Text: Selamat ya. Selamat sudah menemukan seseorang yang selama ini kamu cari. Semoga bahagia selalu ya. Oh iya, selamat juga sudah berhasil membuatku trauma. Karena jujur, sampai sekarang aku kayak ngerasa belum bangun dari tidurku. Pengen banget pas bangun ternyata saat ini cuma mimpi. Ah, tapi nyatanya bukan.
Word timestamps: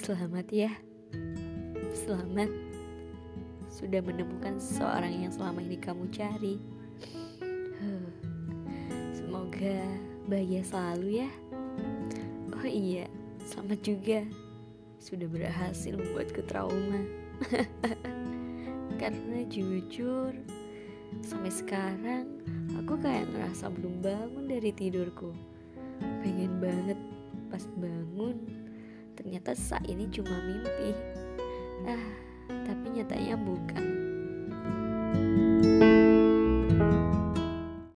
Selamat 0.00 0.48
ya. 0.48 0.72
Selamat 1.92 2.48
sudah 3.68 4.00
menemukan 4.00 4.56
seseorang 4.56 5.28
yang 5.28 5.28
selama 5.28 5.60
ini 5.60 5.76
kamu 5.76 6.08
cari. 6.08 6.56
Semoga 9.12 9.84
bahagia 10.24 10.64
selalu 10.64 11.20
ya. 11.20 11.30
Oh 12.56 12.64
iya, 12.64 13.12
selamat 13.44 13.78
juga 13.84 14.24
sudah 14.96 15.28
berhasil 15.28 15.92
membuatku 15.92 16.48
trauma. 16.48 17.04
Karena 19.04 19.44
jujur, 19.52 20.32
sampai 21.20 21.52
sekarang 21.52 22.40
aku 22.72 22.96
kayak 23.04 23.28
ngerasa 23.36 23.68
belum 23.68 24.00
bangun 24.00 24.48
dari 24.48 24.72
tidurku. 24.72 25.36
Pengen 26.24 26.56
banget 26.56 26.96
pas 27.52 27.68
bangun 27.76 28.69
ternyata 29.20 29.52
saat 29.52 29.84
ini 29.84 30.08
cuma 30.08 30.32
mimpi. 30.32 30.96
Ah, 31.84 32.08
tapi 32.64 32.96
nyatanya 32.96 33.36
bukan. 33.36 33.89